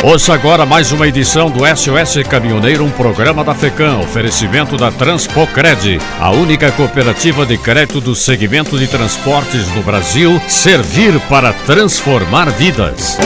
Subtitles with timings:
[0.00, 5.98] Ouça agora mais uma edição do SOS Caminhoneiro, um programa da FECAM, oferecimento da Transpocred,
[6.20, 13.18] a única cooperativa de crédito do segmento de transportes no Brasil, servir para transformar vidas.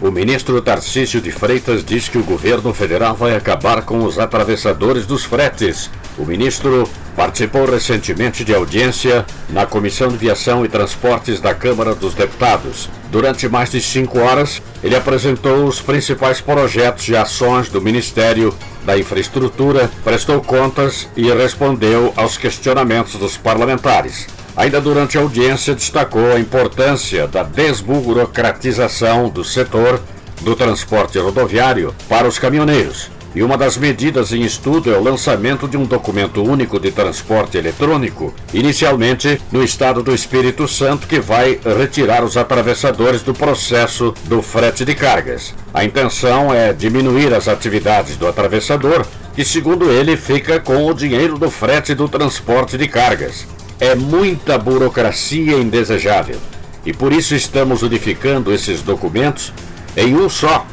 [0.00, 5.04] O ministro Tarcísio de Freitas diz que o governo federal vai acabar com os atravessadores
[5.04, 5.90] dos fretes.
[6.16, 6.88] O ministro
[7.18, 12.88] participou recentemente de audiência na Comissão de Viação e Transportes da Câmara dos Deputados.
[13.10, 18.54] Durante mais de cinco horas, ele apresentou os principais projetos e ações do Ministério
[18.84, 24.28] da Infraestrutura, prestou contas e respondeu aos questionamentos dos parlamentares.
[24.56, 30.00] Ainda durante a audiência, destacou a importância da desburocratização do setor
[30.42, 35.68] do transporte rodoviário para os caminhoneiros e uma das medidas em estudo é o lançamento
[35.68, 41.56] de um documento único de transporte eletrônico, inicialmente no estado do Espírito Santo, que vai
[41.78, 45.54] retirar os atravessadores do processo do frete de cargas.
[45.72, 51.38] A intenção é diminuir as atividades do atravessador, que, segundo ele, fica com o dinheiro
[51.38, 53.46] do frete do transporte de cargas.
[53.78, 56.40] É muita burocracia indesejável.
[56.84, 59.52] E por isso estamos unificando esses documentos
[59.96, 60.66] em um só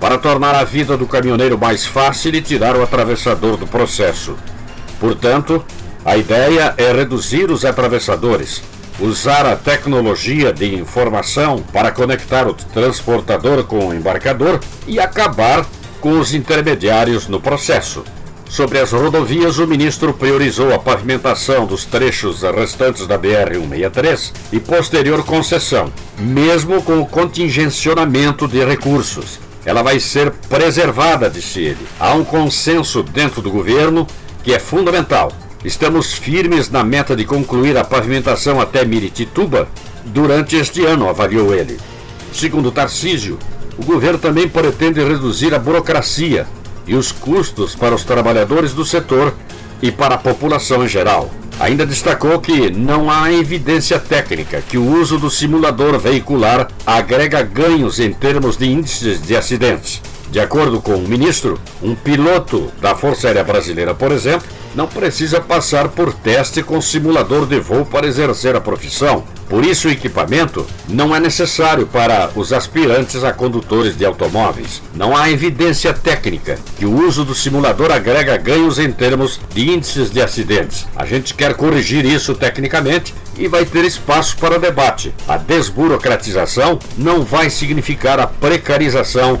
[0.00, 4.34] para tornar a vida do caminhoneiro mais fácil e tirar o atravessador do processo.
[4.98, 5.62] Portanto,
[6.04, 8.62] a ideia é reduzir os atravessadores,
[8.98, 15.66] usar a tecnologia de informação para conectar o transportador com o embarcador e acabar
[16.00, 18.02] com os intermediários no processo.
[18.48, 25.22] Sobre as rodovias, o ministro priorizou a pavimentação dos trechos restantes da BR-163 e posterior
[25.24, 31.86] concessão, mesmo com o contingencionamento de recursos ela vai ser preservada, disse ele.
[31.98, 34.06] Há um consenso dentro do governo
[34.42, 35.32] que é fundamental.
[35.64, 39.68] Estamos firmes na meta de concluir a pavimentação até Miritituba
[40.06, 41.78] durante este ano, avaliou ele.
[42.32, 43.38] Segundo Tarcísio,
[43.76, 46.46] o governo também pretende reduzir a burocracia
[46.86, 49.34] e os custos para os trabalhadores do setor
[49.82, 51.30] e para a população em geral.
[51.60, 58.00] Ainda destacou que não há evidência técnica que o uso do simulador veicular agrega ganhos
[58.00, 60.00] em termos de índices de acidentes.
[60.30, 64.46] De acordo com o ministro, um piloto da Força Aérea Brasileira, por exemplo,
[64.76, 69.24] não precisa passar por teste com simulador de voo para exercer a profissão.
[69.48, 74.80] Por isso, o equipamento não é necessário para os aspirantes a condutores de automóveis.
[74.94, 80.08] Não há evidência técnica que o uso do simulador agrega ganhos em termos de índices
[80.12, 80.86] de acidentes.
[80.94, 85.12] A gente quer corrigir isso tecnicamente e vai ter espaço para debate.
[85.26, 89.40] A desburocratização não vai significar a precarização